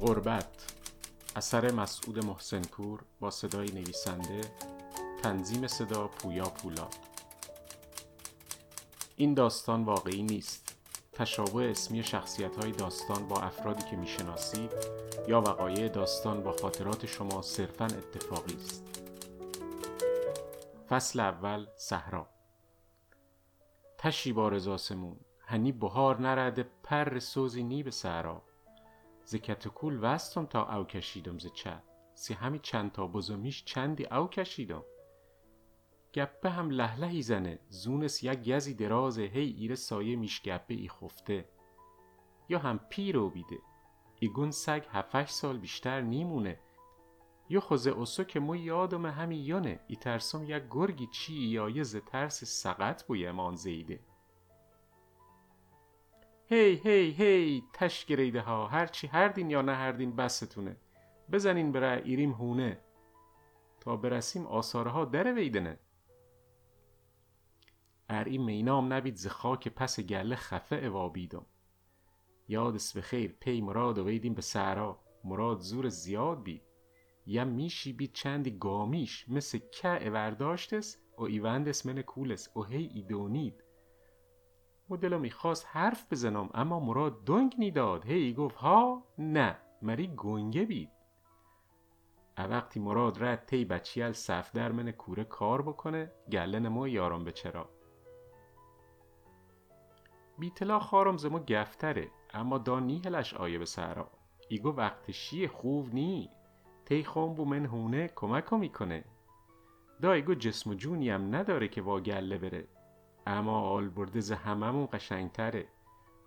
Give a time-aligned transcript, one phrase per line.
[0.00, 0.72] غربت
[1.36, 4.40] اثر مسعود محسنپور با صدای نویسنده
[5.22, 6.94] تنظیم صدا پویا پولاد
[9.16, 10.76] این داستان واقعی نیست.
[11.12, 14.70] تشابه اسمی شخصیت های داستان با افرادی که می‌شناسید
[15.28, 18.84] یا وقایع داستان با خاطرات شما صرفا اتفاقی است.
[20.88, 22.28] فصل اول صحرا.
[23.98, 25.16] تشی با رزاسمون
[25.46, 28.42] هنی بهار نرده پر سوزی نی به سهرا
[29.26, 31.82] ز کول وستم تا او کشیدم ز چه؟
[32.14, 34.82] سی همی چند تا بزمیش چندی او کشیدم؟
[36.14, 41.48] گپه هم لهلهی زنه زونس یک گزی درازه هی ایره سایه میش گپه ای خفته.
[42.48, 43.58] یا هم پیرو بیده.
[44.20, 46.60] ایگون سگ هفش سال بیشتر نیمونه.
[47.48, 51.96] یا خوزه اوسو که مو یادم همی یونه ای ترسم یک گرگی چی یا ز
[51.96, 54.00] ترس سقط بوی امان زیده.
[56.48, 58.66] هی هی هی تش گریده ها.
[58.66, 60.76] هرچی هردین یا نه هردین بستونه.
[61.32, 62.80] بزنین بره ایریم هونه.
[63.80, 65.78] تا برسیم آثارها در ویدنه.
[68.08, 71.46] ار این مینام نبید ز خاک پس گله خفه اوابیدم
[72.48, 76.62] یادس به خیر پی مراد ویدیم به سهرا مراد زور زیاد بید
[77.26, 79.28] یم میشی بید چندی گامیش.
[79.28, 83.64] مثل که اورداشتس و ایوندس من کولس و هی ایدونید.
[84.90, 89.56] و دلو می‌خواست حرف بزنم اما مراد دنگ نیداد هی گفت ها نه.
[89.82, 90.90] مری گنگه بید.
[92.38, 97.32] وقتی مراد رد تی بچیل صف در من کوره کار بکنه گله نمو یارم به
[97.32, 97.68] چرا.
[100.38, 104.10] بیتلا خارم زمو گفتره اما دا نیهلش آیه به سهرا
[104.48, 106.30] ایگو وقت شی خوب نی.
[106.84, 109.04] تی خون بو من هونه کمک می‌کنه.
[110.02, 112.68] دا ایگو جسم و جونی هم نداره که وا گله بره.
[113.26, 115.68] اما آل برده ز هممون قشنگتره.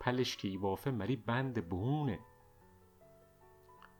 [0.00, 2.18] پلش که ایوافه مری بند بهونه.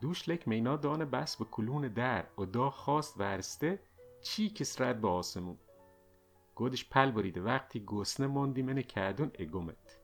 [0.00, 2.26] دوش لک مینا دان بس به کلون در.
[2.38, 3.80] و دا خواست ورسته
[4.22, 5.58] چی کس رد به آسمون؟
[6.54, 7.42] گودش پل بریده.
[7.42, 10.00] وقتی گسنه ماندی من کردون اگومت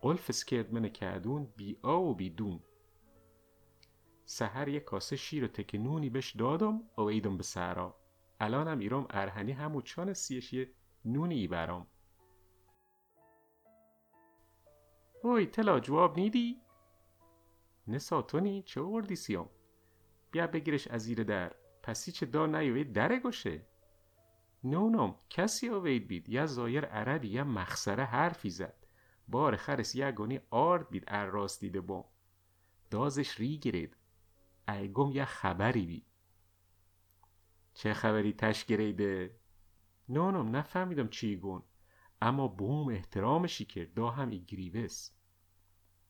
[0.00, 2.60] قلف کرد من کردون بی آ و بی دون.
[4.24, 7.96] سهر یک کاسه شیر و تک نونی بش دادم و ایدم به سهرا
[8.40, 10.70] الانم ایرام ارهنی همو چان سیش یه
[11.04, 11.86] نونی برام.
[15.22, 16.60] اوی تلا جواب نیدی؟
[17.86, 19.48] نسا تونی چه وردی سیام؟
[20.30, 21.54] بیا بگیرش از زیر در.
[21.82, 23.66] پسی چه دا نیوید دره گوشه.
[24.64, 26.28] نونم کسی آوید بید.
[26.28, 28.86] یا زایر عربی یا مخسره حرفی زد.
[29.28, 32.04] بار خرس یگانی آرد بید ار راست دیده بام.
[32.90, 33.96] دازش ری گرید.
[34.68, 36.06] ایگم یه خبری بید
[37.74, 39.36] چه خبری تش گریده؟
[40.08, 41.62] نونم نفهمیدم چی گون.
[42.22, 43.02] اما بوم
[43.68, 45.10] کرد دا هم ای گریوس.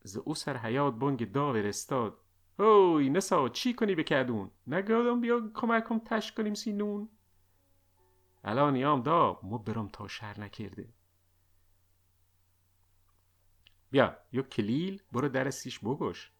[0.02, 2.18] ز او سر حیات بانگ دا ورستاد
[2.58, 7.08] هوی نسا چی کنی بکردون نگادم بیا کمکم تش کنیم سی نون.
[8.44, 10.88] الان یام دا مو برم تا شر نکرده.
[13.90, 16.32] بیا یو کلیل برو در سیش بگوش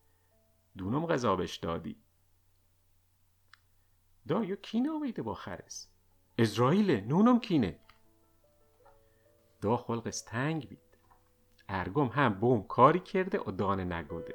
[0.77, 1.97] دونم غذابش دادی.
[4.29, 5.89] دا یو کینه آویده با خرس.
[6.39, 7.81] ازرائیل نونم کینه.
[9.61, 10.79] دا خلقش تنگ بید.
[11.69, 14.35] ارگم هم بوم کاری کرده و دانه نگوده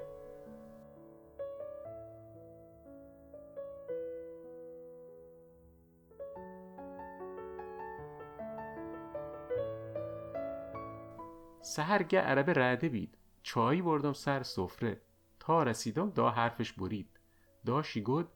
[11.62, 13.18] سهرگه عربه رده بید.
[13.44, 15.02] چایی بردم سر سفره.
[15.40, 17.20] تا رسیدم دا حرفش برید.
[17.66, 18.28] داشی گود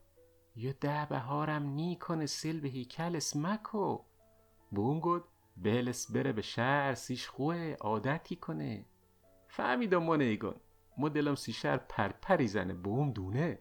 [0.56, 4.00] یه ده بهارم نی کنه سل به هیکلس مکو.
[4.71, 5.23] بوم گود
[5.64, 8.86] بلس بره به شهر سیش خوه عادتی کنه.
[9.47, 10.56] فهمیدم ما نیگون
[10.97, 13.59] ما دلم سی شهر پرپری زنه بوم دونه.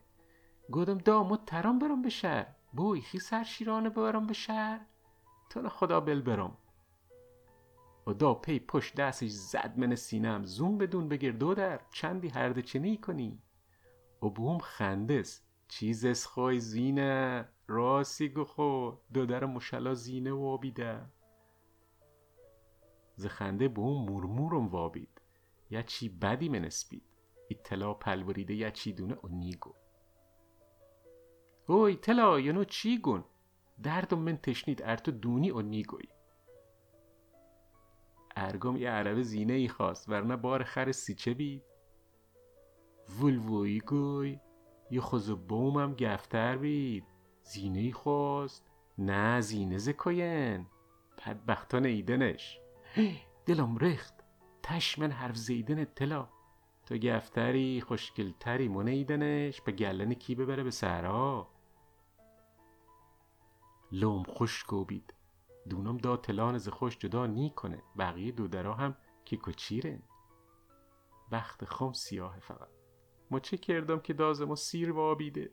[0.70, 2.46] گودم دا ما ترام برم به شهر.
[2.72, 4.80] بوی خی سر شیرانه ببرم به شهر.
[5.50, 6.56] تو خدا بل برم.
[8.06, 10.44] و دا پی پشت دستش زد من سینم.
[10.44, 13.42] زوم بدون بگیر دو در چندی هرده چنی کنی؟
[14.22, 15.42] و بوم خندس.
[15.68, 17.48] چیزس خوی زینه.
[17.66, 18.90] راستی گو خو.
[19.14, 21.00] دو در مشلا زینه وابیده
[23.18, 25.20] ز خنده بوم مرمورم وابید.
[25.70, 27.02] یا چی بدی منسبید
[27.50, 29.74] اطلاع پلوریده یا چی دونه و نیگو
[31.66, 33.24] اوی تلا یعنو چی گون؟
[33.82, 36.08] دردم من تشنید ارتو دونی و نیگوی
[38.36, 41.62] ارگم یه عربه زینه ای خواست ورنه بار خر سیچه بید.
[43.20, 44.40] ولوی گوی
[44.90, 47.04] یه خوز بومم گفتر بید.
[47.42, 48.66] زینه ای خواست
[48.98, 50.66] نه زینه زکوین
[51.26, 52.60] بدبختان ایدنش.
[53.46, 54.14] دلم رخت
[54.62, 56.28] تش من حرف زیدن تلا
[56.86, 59.60] تو گفتری خوشگلتری مونه ایدنش.
[59.60, 61.48] به گلن کی ببره به سهرا
[63.92, 65.14] لوم خشک بید
[65.68, 67.82] دونم دا تلان ز خوش جدا نی کنه.
[67.98, 70.02] بقیه دودرا هم که کچیره.
[71.32, 72.68] وقت خم سیاه فقط.
[73.30, 75.50] ما چه کردم که دازم سیر وابیده؟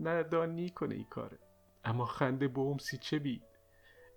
[0.00, 1.38] نه دا نی کنه ای کاره.
[1.84, 3.55] اما خنده بوم سی چه بید؟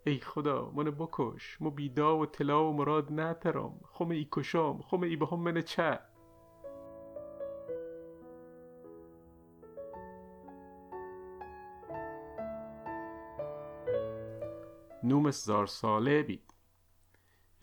[0.09, 1.57] ای خدا من بکش.
[1.61, 6.00] مو بیدا و طلا و مراد نترام خم ای کشام خم ای بهم من چه؟
[15.03, 16.53] نومش زار ساله بید.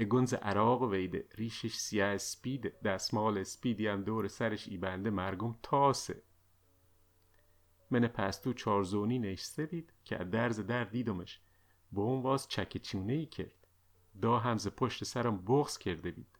[0.04, 6.22] گنز عراق ویده ریشش سیاه اسپیده دستمال اسپیدی هم دور سرش ای بنده مرگم تاسه.
[7.90, 11.40] من پستو چارزونی نشسته بید که درز در دیدمش.
[11.92, 13.66] با اون واز چک چونه ای کرد
[14.22, 16.38] دا همز پشت سرم بغز کرده بید.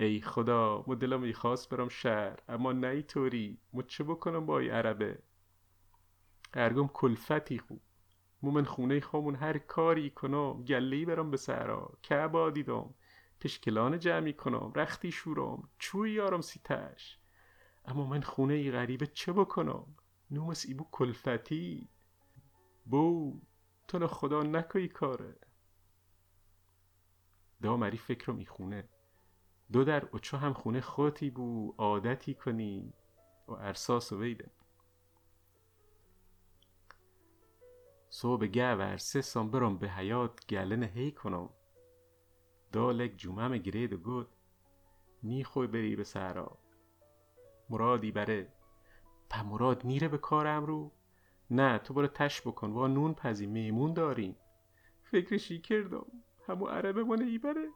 [0.00, 4.58] ای خدا مو دلم ای خواست برم شهر اما نه طوری مو چه بکنم با
[4.58, 5.18] ای عربه؟
[6.54, 7.80] ارگم کلفتی خوب
[8.42, 12.94] مو من خونه خامون هر کاری کنم گله برم به سهرا که دیدم
[13.40, 17.18] پشکلان جمعی کنم رختی شورم چوی یارم سیتش
[17.84, 19.86] اما من خونه ای غریبه چه بکنم؟
[20.30, 21.88] نومس ای بو کلفتی.
[22.86, 23.40] بو.
[23.98, 25.36] تو خدا نکایی کاره.
[27.62, 28.88] دا مری فکرم ای خونه
[29.72, 32.92] دو در اوچو هم خونه خوتی بو عادتی کنی.
[33.48, 34.50] و ارساس و ویده
[38.10, 41.50] صبح گه و سه سام برم به حیات گلن هی کنم.
[42.72, 44.28] دالک جمعه گرید و گود.
[45.22, 46.58] نی خوی بری به سهرا
[47.70, 48.52] مرادی بره.
[49.30, 50.92] په مراد میره به کار امرو
[51.50, 52.70] نه تو برو تش بکن.
[52.70, 53.46] وا نون پزی.
[53.46, 54.36] میمون داریم.
[55.02, 56.06] فکرشی کردم
[56.48, 57.68] همو عربه مانه ای بره